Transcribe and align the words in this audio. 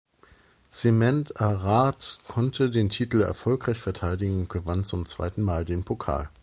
Zement 0.71 1.39
Ararat 1.39 2.21
konnte 2.27 2.71
den 2.71 2.89
Titel 2.89 3.21
erfolgreich 3.21 3.77
verteidigen 3.79 4.39
und 4.39 4.49
gewann 4.49 4.83
zum 4.83 5.05
zweiten 5.05 5.43
Mal 5.43 5.63
den 5.63 5.83
Pokal. 5.83 6.31